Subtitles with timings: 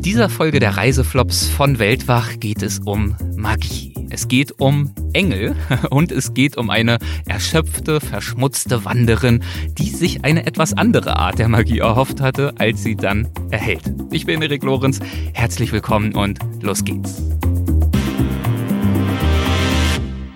[0.00, 3.92] In dieser Folge der Reiseflops von Weltwach geht es um Magie.
[4.08, 5.54] Es geht um Engel
[5.90, 9.44] und es geht um eine erschöpfte, verschmutzte Wanderin,
[9.76, 13.92] die sich eine etwas andere Art der Magie erhofft hatte, als sie dann erhält.
[14.10, 15.00] Ich bin Erik Lorenz,
[15.34, 17.22] herzlich willkommen und los geht's.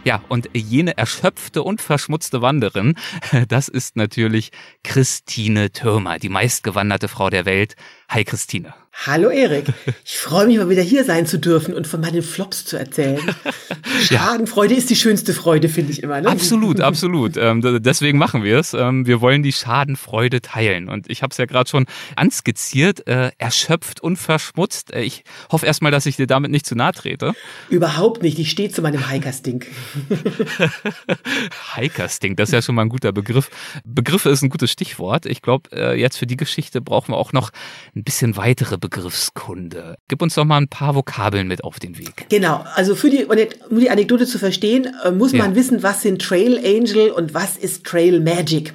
[0.05, 2.97] Ja, und jene erschöpfte und verschmutzte Wanderin,
[3.49, 4.51] das ist natürlich
[4.83, 7.77] Christine Thürmer, die meistgewanderte Frau der Welt.
[8.11, 8.75] Hi Christine.
[9.03, 9.67] Hallo Erik,
[10.05, 13.21] ich freue mich mal wieder hier sein zu dürfen und von meinen Flops zu erzählen.
[14.01, 14.79] Schadenfreude ja.
[14.79, 16.21] ist die schönste Freude, finde ich immer.
[16.21, 16.29] Ne?
[16.29, 17.37] Absolut, absolut.
[17.37, 18.73] Ähm, deswegen machen wir es.
[18.73, 20.89] Ähm, wir wollen die Schadenfreude teilen.
[20.89, 21.87] Und ich habe es ja gerade schon
[22.17, 24.95] anskizziert, äh, erschöpft und verschmutzt.
[24.95, 27.35] Äh, ich hoffe erstmal, dass ich dir damit nicht zu nahe trete.
[27.69, 28.39] Überhaupt nicht.
[28.39, 29.67] Ich stehe zu meinem Hikerstink.
[31.75, 33.51] Hikerstink, das ist ja schon mal ein guter Begriff.
[33.85, 35.27] Begriffe ist ein gutes Stichwort.
[35.27, 37.51] Ich glaube, äh, jetzt für die Geschichte brauchen wir auch noch
[37.95, 39.97] ein bisschen weitere Begriffskunde.
[40.09, 42.27] Gib uns doch mal ein paar Vokabeln mit auf den Weg.
[42.29, 45.57] Genau, also für die, um die Anekdote zu verstehen, äh, muss man ja.
[45.57, 48.75] wissen, was sind Trail Angel und was ist Trail Magic.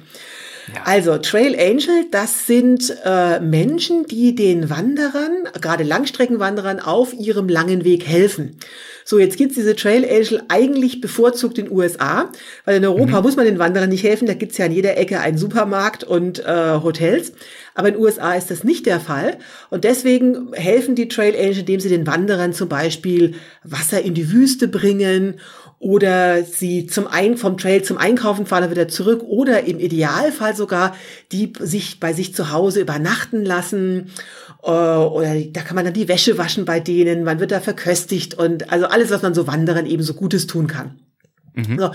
[0.74, 0.82] Ja.
[0.84, 7.84] Also Trail Angel, das sind äh, Menschen, die den Wanderern, gerade Langstreckenwanderern, auf ihrem langen
[7.84, 8.56] Weg helfen.
[9.04, 12.30] So, jetzt gibt's diese Trail Angel eigentlich bevorzugt in den USA,
[12.64, 13.22] weil in Europa mhm.
[13.24, 16.38] muss man den Wanderern nicht helfen, da gibt's ja an jeder Ecke einen Supermarkt und
[16.44, 17.32] äh, Hotels.
[17.74, 19.38] Aber in den USA ist das nicht der Fall.
[19.70, 23.34] Und deswegen helfen die Trail Angel, indem sie den Wanderern zum Beispiel
[23.64, 25.40] Wasser in die Wüste bringen
[25.80, 30.54] oder sie zum Ein vom Trail zum Einkaufen fahren dann wieder zurück oder im Idealfall
[30.54, 30.94] sogar
[31.32, 34.10] die sich bei sich zu Hause übernachten lassen
[34.62, 38.34] äh, oder da kann man dann die Wäsche waschen bei denen, man wird da verköstigt
[38.34, 41.00] und also alles, was man so Wanderern eben so Gutes tun kann.
[41.54, 41.78] Mhm.
[41.78, 41.90] So.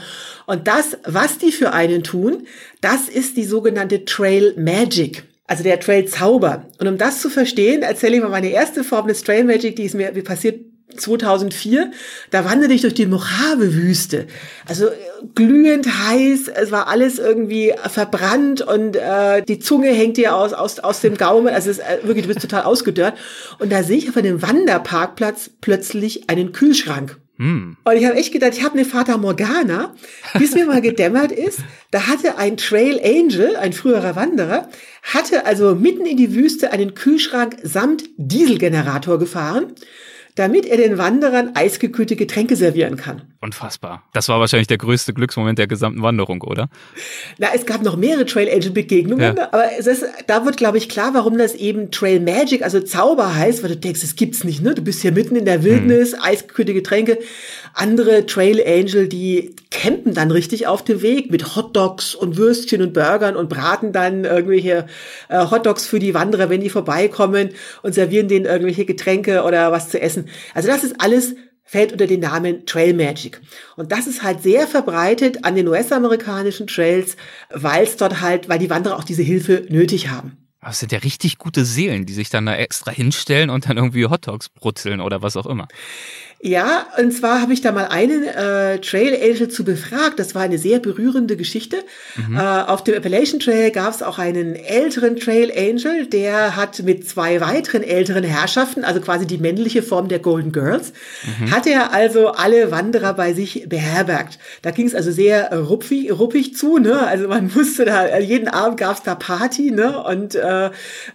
[0.47, 2.47] Und das, was die für einen tun,
[2.81, 5.23] das ist die sogenannte Trail Magic.
[5.47, 6.65] Also der Trail Zauber.
[6.79, 9.83] Und um das zu verstehen, erzähle ich mal meine erste Form des Trail Magic, die
[9.83, 10.64] ist mir wie passiert
[10.99, 11.91] 2004,
[12.31, 14.27] da wanderte ich durch die Mojave-Wüste.
[14.67, 14.91] Also äh,
[15.33, 20.79] glühend heiß, es war alles irgendwie verbrannt und äh, die Zunge hängt dir aus, aus,
[20.79, 21.53] aus dem Gaumen.
[21.53, 23.15] Also es ist äh, wirklich, du bist total ausgedörrt.
[23.59, 27.17] Und da sehe ich auf einem Wanderparkplatz plötzlich einen Kühlschrank.
[27.37, 27.75] Hm.
[27.83, 29.93] Und ich habe echt gedacht, ich habe eine Fata Morgana,
[30.37, 31.59] bis mir mal gedämmert ist,
[31.91, 34.69] da hatte ein Trail Angel, ein früherer Wanderer,
[35.03, 39.73] hatte also mitten in die Wüste einen Kühlschrank samt Dieselgenerator gefahren
[40.35, 43.21] damit er den Wanderern eisgekühlte Getränke servieren kann.
[43.39, 44.03] Unfassbar.
[44.11, 46.67] Das war wahrscheinlich der größte Glücksmoment der gesamten Wanderung, oder?
[47.37, 49.49] Na, es gab noch mehrere Trail Angel Begegnungen, ja.
[49.51, 53.63] aber ist, da wird, glaube ich, klar, warum das eben Trail Magic, also Zauber heißt,
[53.63, 54.75] weil du denkst, es gibt's nicht, ne?
[54.75, 56.19] Du bist hier mitten in der Wildnis, hm.
[56.21, 57.17] eisgekühlte Getränke.
[57.73, 62.93] Andere Trail Angel, die campen dann richtig auf dem Weg mit Hotdogs und Würstchen und
[62.93, 64.87] Burgern und braten dann irgendwelche
[65.27, 67.49] äh, Hotdogs für die Wanderer, wenn die vorbeikommen
[67.83, 70.29] und servieren denen irgendwelche Getränke oder was zu essen.
[70.53, 71.35] Also das ist alles
[71.67, 73.41] fällt unter den Namen Trail Magic.
[73.75, 77.17] Und das ist halt sehr verbreitet an den US-amerikanischen Trails,
[77.49, 80.44] weil es dort halt, weil die Wanderer auch diese Hilfe nötig haben.
[80.65, 84.07] Das sind ja richtig gute Seelen, die sich dann da extra hinstellen und dann irgendwie
[84.07, 85.67] Hotdogs brutzeln oder was auch immer.
[86.41, 90.19] Ja, und zwar habe ich da mal einen äh, Trail Angel zu befragt.
[90.19, 91.77] Das war eine sehr berührende Geschichte.
[92.17, 92.35] Mhm.
[92.35, 97.09] Äh, auf dem Appalachian Trail gab es auch einen älteren Trail Angel, der hat mit
[97.09, 100.93] zwei weiteren älteren Herrschaften, also quasi die männliche Form der Golden Girls,
[101.39, 101.49] mhm.
[101.49, 104.37] hat er also alle Wanderer bei sich beherbergt.
[104.61, 107.07] Da ging es also sehr ruppig, ruppig zu, ne?
[107.07, 110.03] Also man musste da, jeden Abend gab es da Party, ne?
[110.03, 110.41] Und äh,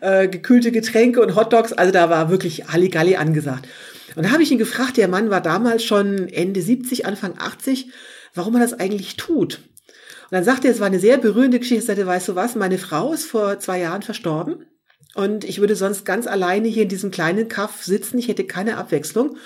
[0.01, 1.73] äh, gekühlte Getränke und Hotdogs.
[1.73, 3.69] Also da war wirklich Halligalli angesagt.
[4.17, 7.89] Und da habe ich ihn gefragt, der Mann war damals schon Ende 70, Anfang 80,
[8.35, 9.61] warum er das eigentlich tut.
[10.31, 11.83] Und dann sagte er, es war eine sehr berührende Geschichte.
[11.83, 14.67] Er sagte, weißt du was, meine Frau ist vor zwei Jahren verstorben.
[15.15, 18.19] Und ich würde sonst ganz alleine hier in diesem kleinen Kaff sitzen.
[18.19, 19.37] Ich hätte keine Abwechslung.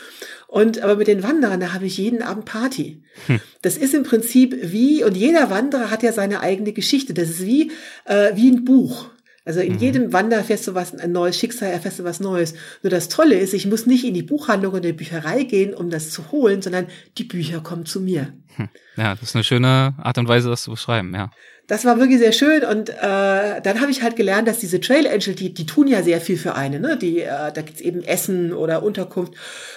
[0.46, 3.02] Und aber mit den Wanderern, da habe ich jeden Abend Party.
[3.26, 3.40] Hm.
[3.62, 7.14] Das ist im Prinzip wie, und jeder Wanderer hat ja seine eigene Geschichte.
[7.14, 7.72] Das ist wie,
[8.04, 9.10] äh, wie ein Buch.
[9.44, 9.78] Also in mhm.
[9.78, 12.54] jedem Wander erfährst du was, ein neues Schicksal, erfährst du was Neues.
[12.82, 15.90] Nur das Tolle ist, ich muss nicht in die Buchhandlung oder die Bücherei gehen, um
[15.90, 16.86] das zu holen, sondern
[17.18, 18.32] die Bücher kommen zu mir.
[18.56, 18.68] Hm.
[18.96, 21.30] Ja, das ist eine schöne Art und Weise, das zu beschreiben, ja
[21.66, 25.06] das war wirklich sehr schön und äh, dann habe ich halt gelernt, dass diese Trail
[25.06, 26.98] Angel, die, die tun ja sehr viel für einen, ne?
[26.98, 29.32] Die, äh, da gibt's eben Essen oder Unterkunft.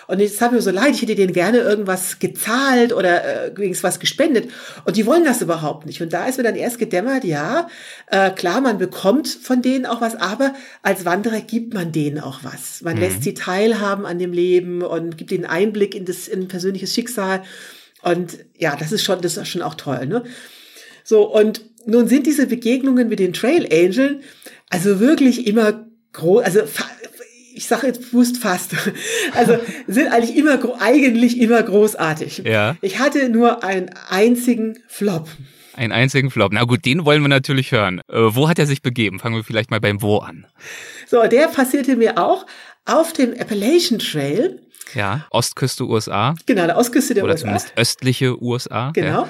[0.07, 3.84] Und es hat mir so leid, ich hätte denen gerne irgendwas gezahlt oder äh, übrigens
[3.84, 4.50] was gespendet.
[4.84, 6.01] Und die wollen das überhaupt nicht.
[6.01, 7.69] Und da ist mir dann erst gedämmert, ja,
[8.07, 12.40] äh, klar, man bekommt von denen auch was, aber als Wanderer gibt man denen auch
[12.44, 12.81] was.
[12.81, 13.01] Man mhm.
[13.04, 17.44] lässt sie teilhaben an dem Leben und gibt ihnen Einblick in das in persönliches Schicksal.
[18.01, 20.24] Und ja, das ist schon, das ist schon auch toll, ne?
[21.06, 24.22] So, und nun sind diese Begegnungen mit den Trail Angeln
[24.69, 26.62] also wirklich immer groß, also
[27.54, 28.75] ich sage jetzt bewusst fast,
[29.34, 29.57] also
[29.88, 32.44] sind eigentlich immer, eigentlich immer großartig.
[32.45, 32.75] Ja.
[32.81, 35.28] Ich hatte nur einen einzigen Flop.
[35.74, 36.51] Einen einzigen Flop.
[36.54, 38.01] Na gut, den wollen wir natürlich hören.
[38.10, 39.19] Äh, wo hat er sich begeben?
[39.19, 40.48] Fangen wir vielleicht mal beim Wo an.
[41.07, 42.45] So, der passierte mir auch
[42.86, 44.62] auf dem Appalachian Trail.
[44.94, 46.36] Ja, Ostküste USA.
[46.45, 47.42] Genau, der Ostküste der Oder USA.
[47.42, 48.92] zumindest östliche USA.
[48.94, 49.07] Genau.
[49.07, 49.30] Ja.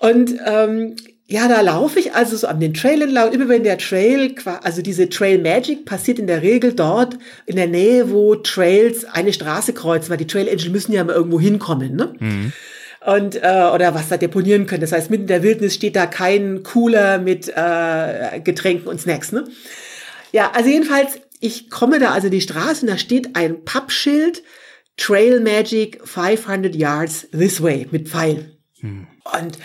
[0.00, 0.96] Und ähm,
[1.30, 3.32] ja, da laufe ich also so an den Trail entlang.
[3.32, 7.66] Immer wenn der Trail, also diese Trail Magic passiert in der Regel dort in der
[7.66, 11.94] Nähe, wo Trails eine Straße kreuzen, weil die Trail Angel müssen ja mal irgendwo hinkommen,
[11.94, 12.14] ne?
[12.18, 12.52] Mhm.
[13.04, 14.80] Und, äh, oder was da deponieren können.
[14.80, 19.30] Das heißt, mitten in der Wildnis steht da kein Cooler mit äh, Getränken und Snacks,
[19.30, 19.44] ne?
[20.32, 24.42] Ja, also jedenfalls, ich komme da also die Straße und da steht ein Pappschild,
[24.96, 28.56] Trail Magic 500 Yards this way, mit Pfeil.
[28.80, 29.06] Hm.
[29.38, 29.58] Und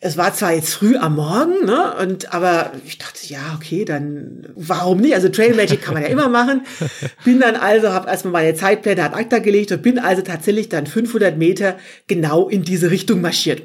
[0.00, 4.46] es war zwar jetzt früh am Morgen, ne, und, aber ich dachte, ja, okay, dann,
[4.54, 5.14] warum nicht?
[5.14, 6.62] Also Trail Magic kann man ja immer machen.
[7.24, 10.86] Bin dann also, habe erstmal meine Zeitpläne ad acta gelegt und bin also tatsächlich dann
[10.86, 13.62] 500 Meter genau in diese Richtung marschiert.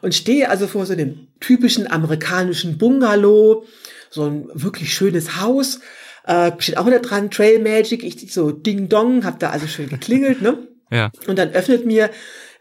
[0.00, 3.64] Und stehe also vor so einem typischen amerikanischen Bungalow,
[4.10, 5.80] so ein wirklich schönes Haus,
[6.26, 9.88] äh, steht auch da dran, Trail Magic, ich so Ding Dong, hab da also schön
[9.88, 10.58] geklingelt, ne?
[10.90, 11.10] Ja.
[11.26, 12.10] Und dann öffnet mir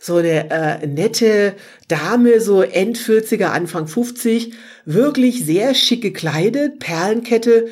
[0.03, 1.53] so eine äh, nette
[1.87, 4.53] Dame, so End 40er, Anfang 50,
[4.83, 7.67] wirklich sehr schick gekleidet, Perlenkette,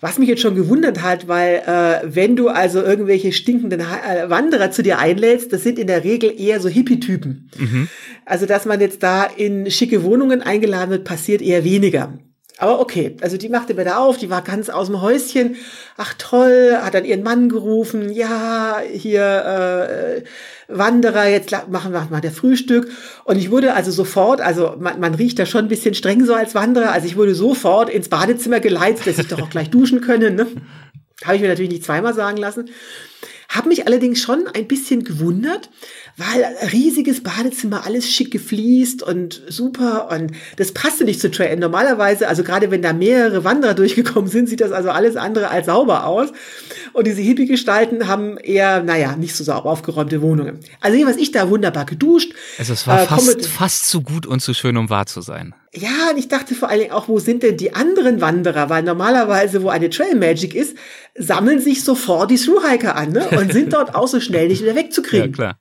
[0.00, 4.30] was mich jetzt schon gewundert hat, weil äh, wenn du also irgendwelche stinkenden ha äh,
[4.30, 7.50] Wanderer zu dir einlädst, das sind in der Regel eher so Hippie-Typen.
[7.58, 7.88] Mhm.
[8.24, 12.18] Also dass man jetzt da in schicke Wohnungen eingeladen wird, passiert eher weniger.
[12.58, 15.56] Aber okay, also die machte mir da auf, die war ganz aus dem Häuschen.
[15.96, 20.22] Ach toll, hat dann ihren Mann gerufen, ja, hier äh,
[20.68, 22.88] Wanderer, jetzt machen wir mal der Frühstück.
[23.24, 26.34] Und ich wurde also sofort, also man, man riecht da schon ein bisschen streng so
[26.34, 30.00] als Wanderer, also ich wurde sofort ins Badezimmer geleitet, dass ich doch auch gleich duschen
[30.00, 30.30] könne.
[30.30, 30.46] Ne?
[31.24, 32.70] Habe ich mir natürlich nicht zweimal sagen lassen.
[33.54, 35.70] Habe mich allerdings schon ein bisschen gewundert,
[36.16, 41.56] weil riesiges Badezimmer, alles schick gefliest und super und das passte nicht zu Trail.
[41.56, 45.66] Normalerweise, also gerade wenn da mehrere Wanderer durchgekommen sind, sieht das also alles andere als
[45.66, 46.30] sauber aus.
[46.94, 50.58] Und diese Hippie-Gestalten haben eher, naja, nicht so sauber aufgeräumte Wohnungen.
[50.80, 52.32] Also jedenfalls ich da wunderbar geduscht.
[52.58, 55.54] Also es war äh, fast, fast zu gut und zu schön, um wahr zu sein.
[55.76, 58.70] Ja, und ich dachte vor allen Dingen auch, wo sind denn die anderen Wanderer?
[58.70, 60.76] Weil normalerweise, wo eine Trail Magic ist,
[61.16, 63.28] sammeln sich sofort die Thru-Hiker an ne?
[63.30, 65.32] und sind dort auch so schnell nicht wieder Ja, wegzukriegen.
[65.32, 65.58] klar.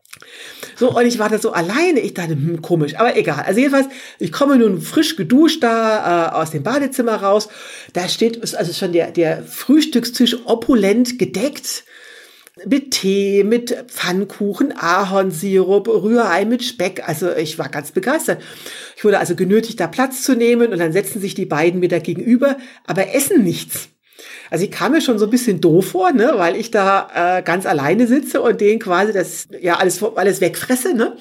[0.75, 1.99] So, und ich war da so alleine.
[1.99, 2.95] Ich dachte, hm, komisch.
[2.95, 3.43] Aber egal.
[3.45, 3.87] Also jedenfalls,
[4.19, 7.49] ich komme nun frisch geduscht da äh, aus dem Badezimmer raus.
[7.93, 11.85] Da steht, ist also schon der, der Frühstückstisch opulent gedeckt.
[12.67, 17.07] Mit Tee, mit Pfannkuchen, Ahornsirup, Rührei mit Speck.
[17.07, 18.43] Also ich war ganz begeistert.
[18.95, 21.89] Ich wurde also genötigt, da Platz zu nehmen und dann setzen sich die beiden mir
[21.89, 23.89] da gegenüber, aber essen nichts.
[24.53, 27.41] Also ich kam mir schon so ein bisschen doof vor, ne, weil ich da äh,
[27.41, 31.17] ganz alleine sitze und denen quasi das ja alles alles wegfresse, ne?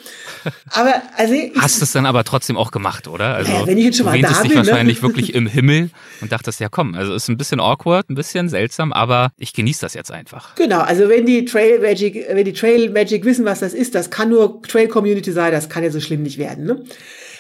[0.69, 3.35] Aber also ich, Hast es dann aber trotzdem auch gemacht, oder?
[3.37, 4.67] Also Naja, wenn ich jetzt schon du mal wähntest da dich bin, ne?
[4.67, 5.89] wahrscheinlich wirklich im Himmel
[6.21, 9.81] und dachtest, ja komm, also ist ein bisschen awkward, ein bisschen seltsam, aber ich genieße
[9.81, 10.55] das jetzt einfach.
[10.57, 14.11] Genau, also wenn die Trail Magic, wenn die Trail Magic wissen, was das ist, das
[14.11, 16.67] kann nur Trail Community sein, das kann ja so schlimm nicht werden.
[16.67, 16.85] Ne?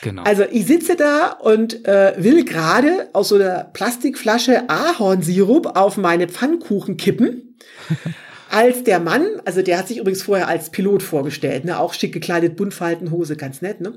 [0.02, 0.24] Genau.
[0.24, 6.28] Also ich sitze da und äh, will gerade aus so einer Plastikflasche Ahornsirup auf meine
[6.28, 7.56] Pfannkuchen kippen.
[8.50, 12.12] Als der Mann, also der hat sich übrigens vorher als Pilot vorgestellt, ne, auch schick
[12.12, 13.94] gekleidet, Buntfaltenhose, ganz nett, ne?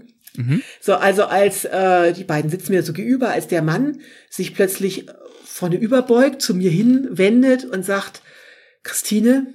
[0.80, 5.08] So, also als äh, die beiden sitzen mir so gegenüber, als der Mann sich plötzlich
[5.44, 8.22] vorne überbeugt, zu mir hinwendet und sagt,
[8.84, 9.48] Christine,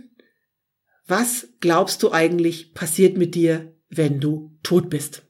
[1.07, 5.23] was glaubst du eigentlich passiert mit dir, wenn du tot bist?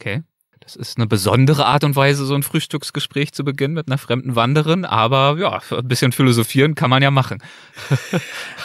[0.00, 0.22] Okay.
[0.62, 4.36] Das ist eine besondere Art und Weise, so ein Frühstücksgespräch zu beginnen mit einer fremden
[4.36, 7.42] Wanderin, aber ja, ein bisschen philosophieren kann man ja machen.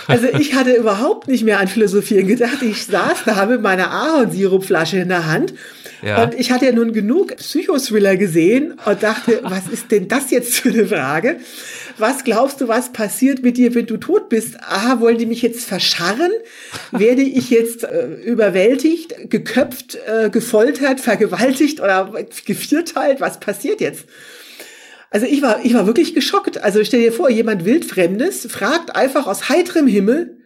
[0.08, 2.62] Also ich hatte überhaupt nicht mehr an Philosophieren gedacht.
[2.62, 5.52] Ich saß da mit meiner Ahornsirupflasche in der Hand
[6.04, 6.22] Ja.
[6.24, 10.60] und ich hatte ja nun genug Psychothriller gesehen und dachte, was ist denn das jetzt
[10.60, 11.38] für eine Frage?
[11.98, 14.58] Was glaubst du, was passiert mit dir, wenn du tot bist?
[14.60, 16.32] Aha, wollen die mich jetzt verscharren?
[16.92, 22.12] Werde ich jetzt äh, überwältigt, geköpft, äh, gefoltert, vergewaltigt oder
[22.46, 23.22] gevierteilt?
[23.22, 24.06] Was passiert jetzt?
[25.10, 26.62] Also ich war, ich war wirklich geschockt.
[26.62, 30.40] Also stell dir vor, jemand Wildfremdes fragt einfach aus heiterem Himmel,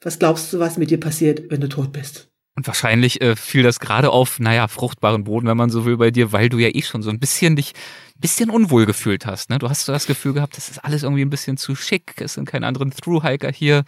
[0.00, 2.33] was glaubst du, was mit dir passiert, wenn du tot bist?
[2.56, 6.12] Und wahrscheinlich äh, fiel das gerade auf, naja, fruchtbaren Boden, wenn man so will, bei
[6.12, 7.72] dir, weil du ja eh schon so ein bisschen dich,
[8.16, 9.50] bisschen unwohl gefühlt hast.
[9.50, 9.58] Ne?
[9.58, 12.34] Du hast so das Gefühl gehabt, das ist alles irgendwie ein bisschen zu schick, es
[12.34, 13.84] sind keine anderen Thru-Hiker hier.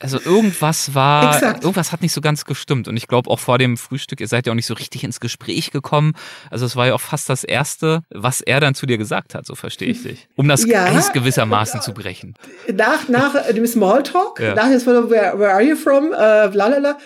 [0.00, 1.64] Also irgendwas war, Exakt.
[1.64, 2.86] irgendwas hat nicht so ganz gestimmt.
[2.86, 5.18] Und ich glaube auch vor dem Frühstück, ihr seid ja auch nicht so richtig ins
[5.18, 6.12] Gespräch gekommen.
[6.50, 9.44] Also es war ja auch fast das Erste, was er dann zu dir gesagt hat,
[9.44, 10.28] so verstehe ich dich.
[10.36, 12.34] Um das ja, Eis gewissermaßen zu brechen.
[12.72, 14.54] Nach, nach dem Smalltalk, ja.
[14.54, 16.96] nach dem Smalltalk, where, where are you from, äh, lalala,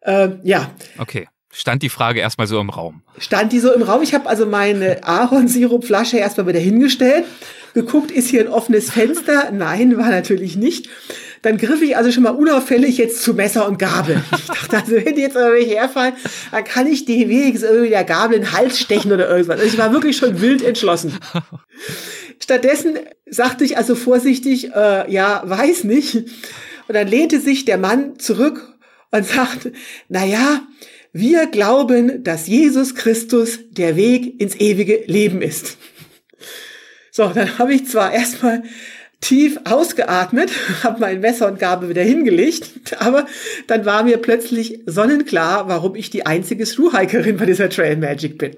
[0.00, 0.70] äh, ja.
[0.98, 1.28] Okay.
[1.52, 3.02] Stand die Frage erstmal so im Raum?
[3.18, 4.02] Stand die so im Raum.
[4.02, 7.24] Ich habe also meine Ahornsirupflasche erstmal wieder hingestellt,
[7.74, 9.50] geguckt, ist hier ein offenes Fenster?
[9.50, 10.88] Nein, war natürlich nicht.
[11.42, 14.22] Dann griff ich also schon mal unauffällig jetzt zu Messer und Gabel.
[14.36, 16.14] Ich dachte, also wenn die jetzt irgendwelche herfallen,
[16.52, 19.58] dann kann ich die wenigstens irgendwie der Gabel in den Hals stechen oder irgendwas.
[19.58, 21.18] Also ich war wirklich schon wild entschlossen.
[22.38, 26.14] Stattdessen sagte ich also vorsichtig, äh, ja, weiß nicht.
[26.88, 28.79] Und dann lehnte sich der Mann zurück
[29.10, 29.72] und sagte,
[30.08, 30.62] na ja,
[31.12, 35.76] wir glauben, dass Jesus Christus der Weg ins ewige Leben ist.
[37.10, 38.62] So, dann habe ich zwar erstmal
[39.20, 40.50] tief ausgeatmet,
[40.82, 43.26] habe mein Messer und Gabel wieder hingelegt, aber
[43.66, 48.56] dann war mir plötzlich sonnenklar, warum ich die einzige Thru-Hikerin bei dieser Trail Magic bin.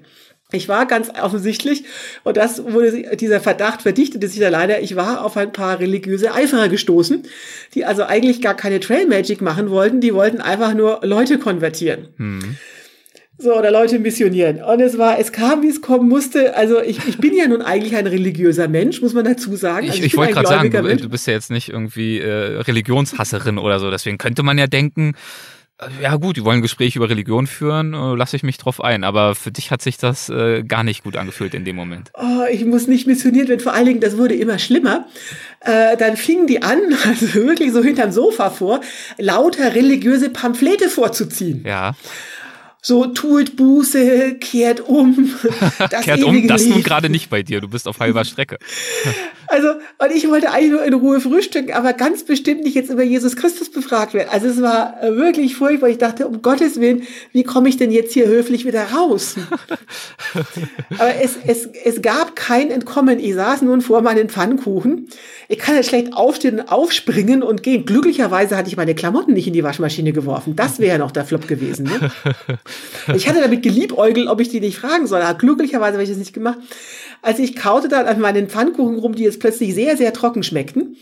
[0.53, 1.83] Ich war ganz offensichtlich,
[2.23, 6.33] und das wurde, dieser Verdacht verdichtete sich da leider, ich war auf ein paar religiöse
[6.33, 7.23] Eiferer gestoßen,
[7.73, 12.09] die also eigentlich gar keine Trail Magic machen wollten, die wollten einfach nur Leute konvertieren.
[12.17, 12.57] Hm.
[13.39, 14.61] So, oder Leute missionieren.
[14.61, 16.55] Und es war, es kam, wie es kommen musste.
[16.55, 19.87] Also ich, ich bin ja nun eigentlich ein religiöser Mensch, muss man dazu sagen.
[19.87, 22.61] Also ich, ich, ich wollte gerade sagen, du, du, bist ja jetzt nicht irgendwie äh,
[22.61, 23.89] Religionshasserin oder so.
[23.89, 25.15] Deswegen könnte man ja denken,
[26.01, 29.03] ja gut, die wollen ein Gespräch über Religion führen, äh, lasse ich mich drauf ein.
[29.03, 32.11] Aber für dich hat sich das äh, gar nicht gut angefühlt in dem Moment.
[32.15, 33.59] Oh, ich muss nicht missioniert werden.
[33.59, 35.07] Vor allen Dingen, das wurde immer schlimmer.
[35.59, 38.81] Äh, dann fingen die an, also wirklich so hinterm Sofa vor,
[39.17, 41.63] lauter religiöse Pamphlete vorzuziehen.
[41.65, 41.95] Ja
[42.85, 45.31] so tut Buße, kehrt um.
[45.89, 48.57] Das kehrt um, das nun gerade nicht bei dir, du bist auf halber Strecke.
[49.47, 53.03] also, und ich wollte eigentlich nur in Ruhe frühstücken, aber ganz bestimmt nicht jetzt über
[53.03, 54.27] Jesus Christus befragt werden.
[54.31, 55.89] Also es war äh, wirklich furchtbar.
[55.89, 59.35] Ich dachte, um Gottes Willen, wie komme ich denn jetzt hier höflich wieder raus?
[60.97, 63.17] aber es, es, es gab kein Entkommen.
[63.19, 65.07] Ich saß nun vor meinen Pfannkuchen.
[65.47, 67.85] Ich kann jetzt schlecht aufstehen und aufspringen und gehen.
[67.85, 70.55] Glücklicherweise hatte ich meine Klamotten nicht in die Waschmaschine geworfen.
[70.55, 71.85] Das wäre ja noch der Flop gewesen.
[71.85, 72.11] Ne?
[73.15, 75.21] Ich hatte damit geliebäugelt, ob ich die nicht fragen soll.
[75.21, 76.59] Aber glücklicherweise habe ich das nicht gemacht.
[77.21, 80.97] Also ich kaute dann an meinen Pfannkuchen rum, die jetzt plötzlich sehr, sehr trocken schmeckten.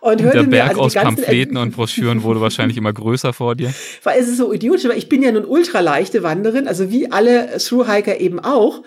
[0.00, 3.54] Und, hörte der Berg mir, also aus Pamphleten und Broschüren wurde wahrscheinlich immer größer vor
[3.54, 3.72] dir.
[4.02, 7.56] Weil es ist so idiotisch, weil ich bin ja nun ultraleichte Wanderin, also wie alle
[7.58, 8.82] Thru-Hiker eben auch.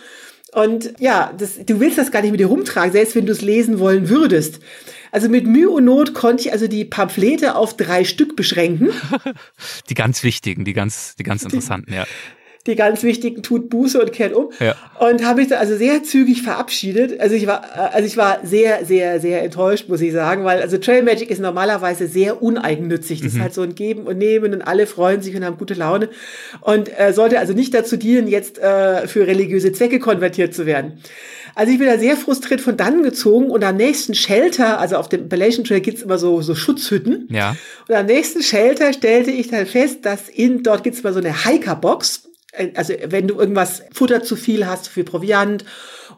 [0.53, 3.41] Und ja, das, du willst das gar nicht mit dir rumtragen, selbst wenn du es
[3.41, 4.60] lesen wollen würdest.
[5.12, 8.89] Also mit Mühe und Not konnte ich also die Pamphlete auf drei Stück beschränken.
[9.89, 12.06] Die ganz wichtigen, die ganz, die ganz interessanten, die, ja
[12.68, 14.51] die ganz wichtigen tut Buße und kehrt um.
[14.60, 14.75] Ja.
[15.00, 17.20] Und habe ich da also sehr zügig verabschiedet.
[17.20, 17.63] Also ich war,
[17.94, 21.39] also ich war sehr, sehr, sehr enttäuscht, muss ich sagen, weil also Trail Magic ist
[21.39, 23.22] normalerweise sehr uneigennützig.
[23.22, 23.38] Das mhm.
[23.38, 26.10] ist halt so ein Geben und Nehmen und alle freuen sich und haben gute Laune
[26.62, 31.01] und äh, sollte also nicht dazu dienen, jetzt äh, für religiöse Zwecke konvertiert zu werden.
[31.60, 35.10] Also ich bin da sehr frustriert von dann gezogen und am nächsten Shelter, also auf
[35.10, 37.28] dem Appalachian Trail gibt's immer so, so Schutzhütten.
[37.30, 37.54] Ja.
[37.89, 41.44] Und am nächsten Shelter stellte ich dann fest, dass in, dort gibt's immer so eine
[41.44, 45.66] Hiker-Box äh, also wenn du irgendwas Futter zu viel hast, zu viel Proviant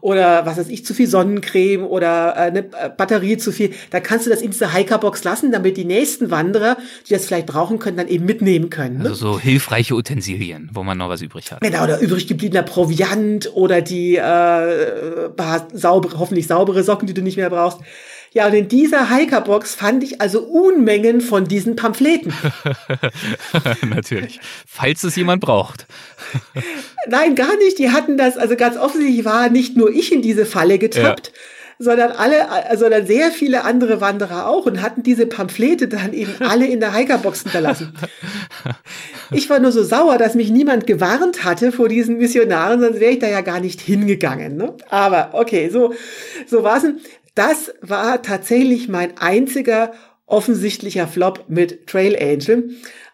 [0.02, 4.04] oder was weiß ich, zu viel Sonnencreme oder äh, eine äh, Batterie zu viel, dann
[4.04, 6.78] kannst du das in dieser Hikerbox lassen, damit die nächsten Wanderer,
[7.08, 9.00] die das vielleicht brauchen können, dann eben mitnehmen können.
[9.00, 9.10] Ne?
[9.10, 11.62] Also so hilfreiche Utensilien, wo man noch was übrig hat.
[11.62, 15.30] Genau, oder übrig gebliebener Proviant oder die äh,
[15.74, 17.80] saubere, hoffentlich saubere Socken, die du nicht mehr brauchst.
[18.34, 22.34] Ja, und in dieser Hikerbox fand ich also Unmengen von diesen Pamphleten.
[23.90, 24.40] Natürlich.
[24.66, 25.86] Falls es jemand braucht.
[27.08, 27.78] Nein, gar nicht.
[27.78, 31.28] Die hatten das, also ganz offensichtlich war nicht nur ich in diese Falle getappt.
[31.28, 31.34] Ja
[31.84, 32.48] sondern alle,
[32.78, 36.94] sondern sehr viele andere Wanderer auch und hatten diese Pamphlete dann eben alle in der
[36.94, 37.94] Hikerbox hinterlassen.
[39.32, 43.14] Ich war nur so sauer, dass mich niemand gewarnt hatte vor diesen Missionaren, sonst wäre
[43.14, 44.58] ich da ja gar nicht hingegangen.
[44.58, 44.76] Ne?
[44.90, 45.96] Aber okay, so,
[46.46, 46.86] so war's.
[47.36, 49.94] Das war tatsächlich mein einziger
[50.26, 52.72] offensichtlicher Flop mit Trail Angel.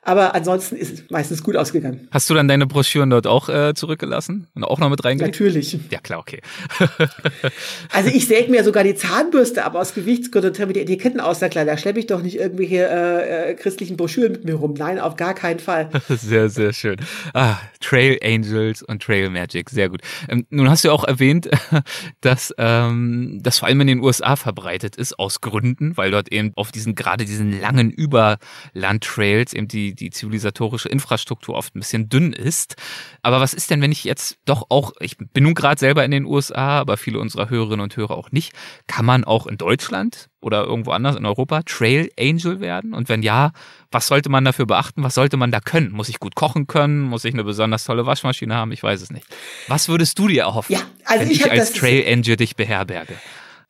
[0.07, 2.07] Aber ansonsten ist es meistens gut ausgegangen.
[2.11, 5.37] Hast du dann deine Broschüren dort auch äh, zurückgelassen und auch noch mit reingelegt?
[5.37, 5.77] Natürlich.
[5.91, 6.39] Ja, klar, okay.
[7.91, 11.49] also ich säge mir sogar die Zahnbürste ab aus Gewichtsgründen und mit Etiketten aus der
[11.49, 11.75] Kleider.
[11.75, 14.75] Schleppe ich doch nicht irgendwelche äh, äh, christlichen Broschüren mit mir rum.
[14.75, 15.89] Nein, auf gar keinen Fall.
[16.07, 16.95] Sehr, sehr schön.
[17.33, 20.01] Ah, Trail Angels und Trail Magic, sehr gut.
[20.29, 21.49] Ähm, nun hast du auch erwähnt,
[22.21, 26.53] dass ähm, das vor allem in den USA verbreitet ist, aus Gründen, weil dort eben
[26.55, 32.33] auf diesen gerade diesen langen Überlandtrails eben die, die zivilisatorische Infrastruktur oft ein bisschen dünn
[32.33, 32.75] ist.
[33.21, 36.11] Aber was ist denn, wenn ich jetzt doch auch, ich bin nun gerade selber in
[36.11, 38.53] den USA, aber viele unserer Hörerinnen und Hörer auch nicht,
[38.87, 42.93] kann man auch in Deutschland oder irgendwo anders in Europa Trail Angel werden?
[42.93, 43.51] Und wenn ja,
[43.91, 45.03] was sollte man dafür beachten?
[45.03, 45.91] Was sollte man da können?
[45.91, 47.01] Muss ich gut kochen können?
[47.01, 48.71] Muss ich eine besonders tolle Waschmaschine haben?
[48.71, 49.27] Ich weiß es nicht.
[49.67, 53.15] Was würdest du dir erhoffen, ja, also wenn ich, ich als Trail Angel dich beherberge?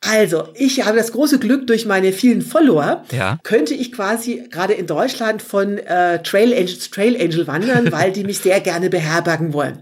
[0.00, 3.38] Also, ich habe das große Glück, durch meine vielen Follower ja.
[3.42, 8.12] könnte ich quasi gerade in Deutschland von äh, Trail Angel zu Trail Angel wandern, weil
[8.12, 9.80] die mich sehr gerne beherbergen wollen.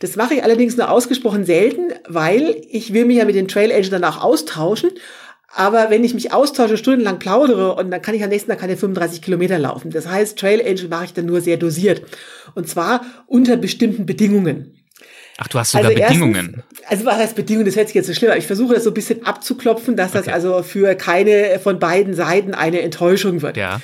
[0.00, 3.72] Das mache ich allerdings nur ausgesprochen selten, weil ich will mich ja mit den Trail
[3.72, 4.90] Angel dann auch austauschen.
[5.52, 8.76] Aber wenn ich mich austausche, stundenlang plaudere und dann kann ich am nächsten Tag keine
[8.76, 9.90] 35 Kilometer laufen.
[9.90, 12.02] Das heißt, Trail Angel mache ich dann nur sehr dosiert.
[12.54, 14.79] Und zwar unter bestimmten Bedingungen.
[15.42, 16.62] Ach, du hast sogar also Bedingungen.
[16.68, 17.64] Erstens, also was heißt Bedingungen?
[17.64, 18.38] Das hört sich jetzt so schlimm an.
[18.38, 20.24] Ich versuche das so ein bisschen abzuklopfen, dass okay.
[20.26, 23.56] das also für keine von beiden Seiten eine Enttäuschung wird.
[23.56, 23.80] Ja.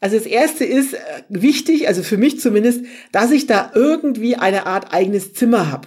[0.00, 4.66] Also das erste ist äh, wichtig, also für mich zumindest, dass ich da irgendwie eine
[4.66, 5.86] Art eigenes Zimmer habe.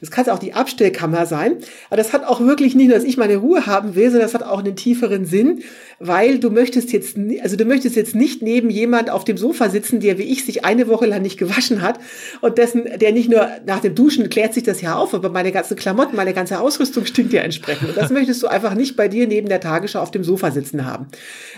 [0.00, 1.56] Das kann auch die Abstellkammer sein.
[1.88, 4.34] Aber das hat auch wirklich nicht nur, dass ich meine Ruhe haben will, sondern das
[4.34, 5.62] hat auch einen tieferen Sinn,
[5.98, 10.00] weil du möchtest jetzt, also du möchtest jetzt nicht neben jemand auf dem Sofa sitzen,
[10.00, 12.00] der wie ich sich eine Woche lang nicht gewaschen hat
[12.40, 15.52] und dessen, der nicht nur nach dem Duschen klärt sich das ja auf, aber meine
[15.52, 17.90] ganzen Klamotten, meine ganze Ausrüstung stinkt ja entsprechend.
[17.90, 20.86] Und das möchtest du einfach nicht bei dir neben der Tagesschau auf dem Sofa sitzen
[20.86, 21.06] haben.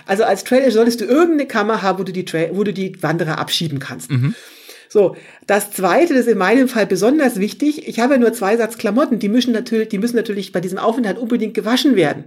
[0.07, 3.01] Also als Trailer solltest du irgendeine Kammer haben, wo du die, Tra wo du die
[3.03, 4.11] Wanderer abschieben kannst.
[4.11, 4.35] Mhm.
[4.93, 7.89] So, das zweite, das ist in meinem Fall besonders wichtig.
[7.89, 10.77] Ich habe ja nur zwei Satz Klamotten, die müssen natürlich, die müssen natürlich bei diesem
[10.77, 12.25] Aufenthalt unbedingt gewaschen werden.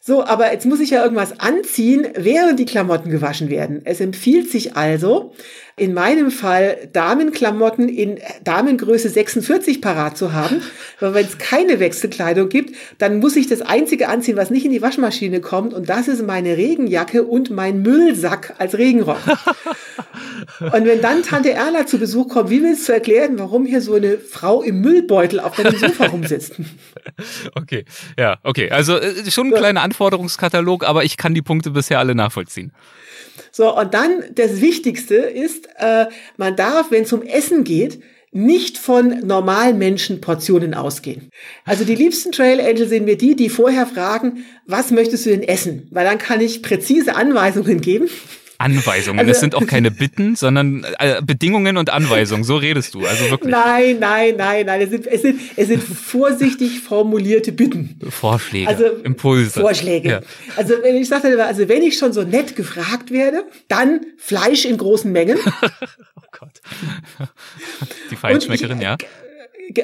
[0.00, 3.82] So, aber jetzt muss ich ja irgendwas anziehen, während die Klamotten gewaschen werden.
[3.84, 5.34] Es empfiehlt sich also,
[5.80, 10.60] in meinem Fall Damenklamotten in Damengröße 46 parat zu haben.
[11.00, 14.72] Weil wenn es keine Wechselkleidung gibt, dann muss ich das Einzige anziehen, was nicht in
[14.72, 15.72] die Waschmaschine kommt.
[15.72, 19.20] Und das ist meine Regenjacke und mein Müllsack als Regenrock.
[20.60, 23.94] und wenn dann Tante Erla zu Besuch kommt, wie willst du erklären, warum hier so
[23.94, 26.54] eine Frau im Müllbeutel auf deinem Sofa rumsitzt?
[27.54, 27.84] Okay,
[28.18, 28.70] ja, okay.
[28.70, 32.72] Also äh, schon ein kleiner Anforderungskatalog, aber ich kann die Punkte bisher alle nachvollziehen.
[33.52, 38.00] So, und dann das Wichtigste ist, äh, man darf, wenn es um Essen geht,
[38.32, 41.30] nicht von normalen Menschen Portionen ausgehen.
[41.64, 45.42] Also die liebsten Trail Angels sind mir die, die vorher fragen, was möchtest du denn
[45.42, 45.88] essen?
[45.90, 48.08] Weil dann kann ich präzise Anweisungen geben.
[48.60, 49.18] Anweisungen.
[49.18, 52.44] Also, es sind auch keine Bitten, sondern äh, Bedingungen und Anweisungen.
[52.44, 53.06] So redest du.
[53.06, 53.50] Also wirklich.
[53.50, 54.80] Nein, nein, nein, nein.
[54.82, 57.98] Es sind, es sind, es sind vorsichtig formulierte Bitten.
[58.08, 58.68] Vorschläge.
[58.68, 59.60] Also Impulse.
[59.60, 60.08] Vorschläge.
[60.08, 60.20] Ja.
[60.56, 64.76] Also wenn ich sage, also wenn ich schon so nett gefragt werde, dann Fleisch in
[64.76, 65.38] großen Mengen.
[66.16, 66.60] oh Gott.
[68.10, 68.96] Die Feinschmeckerin, ja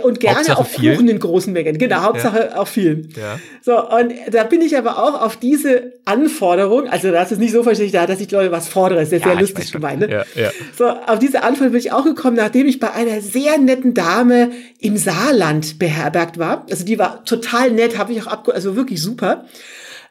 [0.03, 0.95] und gerne Hauptsache auch viel.
[0.95, 1.79] Kuchen in großen Mengen.
[1.79, 2.57] Genau, Hauptsache ja.
[2.57, 3.09] auch viel.
[3.17, 3.39] Ja.
[3.63, 7.63] So, und da bin ich aber auch auf diese Anforderung, also das ist nicht so
[7.63, 10.01] verständlich, dass ich Leute was fordere, ist ja, sehr lustig gemeint.
[10.01, 10.11] Ne?
[10.11, 10.51] Ja, ja.
[10.77, 14.51] So, auf diese Anforderung bin ich auch gekommen, nachdem ich bei einer sehr netten Dame
[14.81, 16.67] im Saarland beherbergt war.
[16.71, 19.47] Also die war total nett, habe ich auch abge also wirklich super.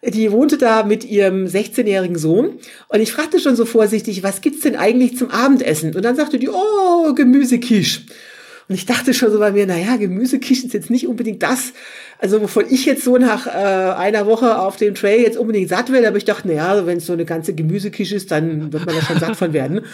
[0.08, 2.60] Die wohnte da mit ihrem 16-jährigen Sohn
[2.90, 5.96] und ich fragte schon so vorsichtig, was gibt's denn eigentlich zum Abendessen?
[5.96, 8.06] Und dann sagte die, oh, Gemüsekisch.
[8.67, 11.73] Und ich dachte schon so bei mir, naja, Gemüseküche ist jetzt nicht unbedingt das,
[12.17, 15.91] also wovon ich jetzt so nach äh, einer Woche auf dem Trail jetzt unbedingt satt
[15.91, 18.95] werde, aber ich dachte, naja, wenn es so eine ganze Gemüseküche ist, dann wird man
[18.95, 19.82] da schon satt von werden.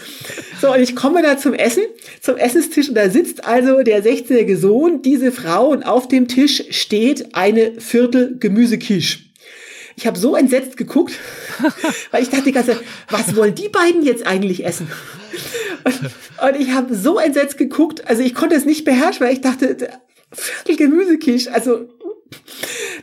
[0.60, 1.82] So, und ich komme da zum Essen,
[2.20, 6.62] zum Essenstisch und da sitzt also der 16-jährige Sohn, diese Frau und auf dem Tisch
[6.70, 9.31] steht eine Viertel Gemüsekisch.
[10.02, 11.12] Ich habe so entsetzt geguckt,
[12.10, 14.90] weil ich dachte die ganze Zeit, was wollen die beiden jetzt eigentlich essen?
[15.84, 15.94] Und,
[16.48, 19.76] und ich habe so entsetzt geguckt, also ich konnte es nicht beherrschen, weil ich dachte,
[20.32, 21.88] Viertel Gemüsekisch, also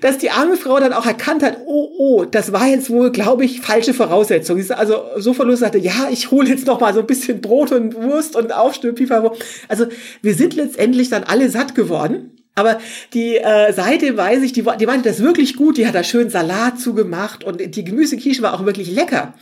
[0.02, 3.46] dass die arme Frau dann auch erkannt hat, oh, oh, das war jetzt wohl, glaube
[3.46, 4.62] ich, falsche Voraussetzung.
[4.72, 7.96] Also so verlust sagte, ja, ich hole jetzt noch mal so ein bisschen Brot und
[7.96, 9.00] Wurst und Aufstück,
[9.70, 9.86] Also
[10.22, 12.39] wir sind letztendlich dann alle satt geworden.
[12.60, 12.80] Aber
[13.14, 16.30] die äh, Seite weiß ich, die, die meinte das wirklich gut, die hat da schön
[16.30, 19.34] Salat zugemacht und die Gemüsequiche war auch wirklich lecker.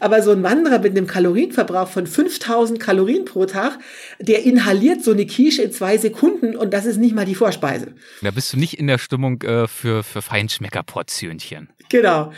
[0.00, 3.78] Aber so ein Wanderer mit einem Kalorienverbrauch von 5000 Kalorien pro Tag,
[4.18, 7.94] der inhaliert so eine Quiche in zwei Sekunden und das ist nicht mal die Vorspeise.
[8.22, 11.68] Da bist du nicht in der Stimmung äh, für, für Feinschmeckerportionchen.
[11.88, 12.32] Genau.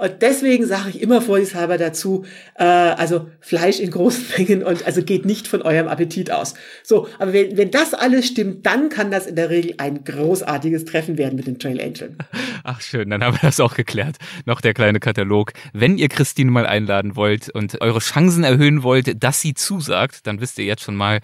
[0.00, 5.02] Und deswegen sage ich immer vorsichtshalber dazu, äh, also Fleisch in großen Mengen und also
[5.02, 6.54] geht nicht von eurem Appetit aus.
[6.82, 10.86] So, aber wenn, wenn das alles stimmt, dann kann das in der Regel ein großartiges
[10.86, 12.16] Treffen werden mit den Trail Angel.
[12.64, 14.16] Ach schön, dann haben wir das auch geklärt.
[14.46, 15.52] Noch der kleine Katalog.
[15.74, 20.40] Wenn ihr Christine mal einladen wollt und eure Chancen erhöhen wollt, dass sie zusagt, dann
[20.40, 21.20] wisst ihr jetzt schon mal,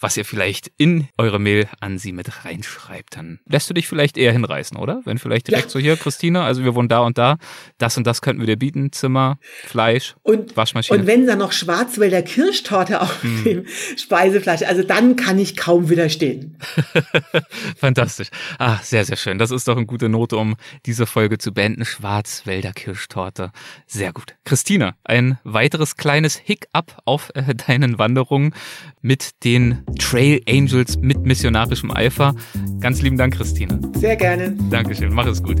[0.00, 3.16] was ihr vielleicht in eure Mail an sie mit reinschreibt.
[3.16, 5.00] Dann lässt du dich vielleicht eher hinreißen, oder?
[5.06, 5.70] Wenn vielleicht direkt ja.
[5.70, 7.38] so hier, Christine, also wir wohnen da und da,
[7.78, 8.90] das und das was könnten wir dir bieten?
[8.90, 10.98] Zimmer, Fleisch, und, Waschmaschine.
[10.98, 13.44] Und wenn dann noch Schwarzwälder Kirschtorte auf mm.
[13.44, 16.58] dem Speisefleisch, also dann kann ich kaum widerstehen.
[17.76, 18.28] Fantastisch.
[18.58, 19.38] Ah, sehr, sehr schön.
[19.38, 21.84] Das ist doch eine gute Note, um diese Folge zu beenden.
[21.84, 23.52] Schwarzwälder Kirschtorte.
[23.86, 24.34] Sehr gut.
[24.44, 28.52] Christina, ein weiteres kleines Hiccup auf äh, deinen Wanderungen
[29.00, 32.34] mit den Trail Angels mit missionarischem Eifer.
[32.80, 33.78] Ganz lieben Dank, Christina.
[33.94, 34.56] Sehr gerne.
[34.70, 35.14] Dankeschön.
[35.14, 35.60] Mach es gut.